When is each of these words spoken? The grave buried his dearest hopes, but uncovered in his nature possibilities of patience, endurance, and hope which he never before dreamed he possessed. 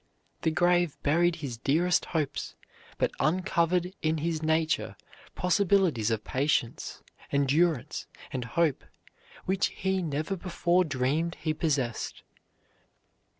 The 0.41 0.49
grave 0.49 0.97
buried 1.03 1.35
his 1.35 1.57
dearest 1.59 2.05
hopes, 2.05 2.55
but 2.97 3.11
uncovered 3.19 3.93
in 4.01 4.17
his 4.17 4.41
nature 4.41 4.95
possibilities 5.35 6.09
of 6.09 6.23
patience, 6.23 7.03
endurance, 7.31 8.07
and 8.33 8.43
hope 8.45 8.83
which 9.45 9.67
he 9.67 10.01
never 10.01 10.35
before 10.35 10.83
dreamed 10.83 11.35
he 11.35 11.53
possessed. 11.53 12.23